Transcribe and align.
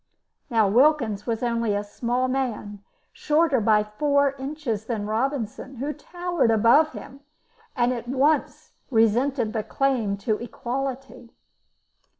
Now 0.49 0.67
Wilkins 0.67 1.27
was 1.27 1.43
only 1.43 1.75
a 1.75 1.83
small 1.83 2.27
man, 2.27 2.83
shorter 3.13 3.61
by 3.61 3.83
four 3.83 4.33
inches 4.39 4.85
than 4.85 5.05
Robinson, 5.05 5.75
who 5.75 5.93
towered 5.93 6.49
above 6.49 6.93
him, 6.93 7.19
and 7.75 7.93
at 7.93 8.07
once 8.07 8.71
resented 8.89 9.53
the 9.53 9.61
claim 9.61 10.17
to 10.17 10.37
equality. 10.39 11.35